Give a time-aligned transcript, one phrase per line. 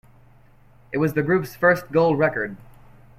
[0.91, 2.57] It was the group's first gold record.